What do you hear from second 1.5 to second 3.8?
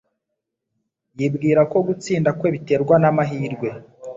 ko gutsinda kwe biterwa n'amahirwe.